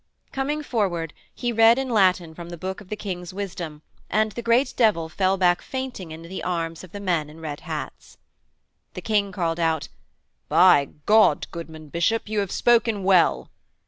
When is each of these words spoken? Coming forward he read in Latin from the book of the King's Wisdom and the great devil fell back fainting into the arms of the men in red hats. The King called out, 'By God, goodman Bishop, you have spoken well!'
Coming 0.31 0.63
forward 0.63 1.13
he 1.31 1.51
read 1.51 1.77
in 1.77 1.87
Latin 1.91 2.33
from 2.33 2.49
the 2.49 2.57
book 2.57 2.81
of 2.81 2.89
the 2.89 2.95
King's 2.95 3.35
Wisdom 3.35 3.83
and 4.09 4.31
the 4.31 4.41
great 4.41 4.73
devil 4.75 5.09
fell 5.09 5.37
back 5.37 5.61
fainting 5.61 6.09
into 6.09 6.27
the 6.27 6.41
arms 6.43 6.83
of 6.83 6.91
the 6.91 6.99
men 6.99 7.29
in 7.29 7.39
red 7.39 7.59
hats. 7.59 8.17
The 8.95 9.01
King 9.01 9.31
called 9.31 9.59
out, 9.59 9.89
'By 10.49 10.85
God, 11.05 11.45
goodman 11.51 11.89
Bishop, 11.89 12.27
you 12.27 12.39
have 12.39 12.51
spoken 12.51 13.03
well!' 13.03 13.51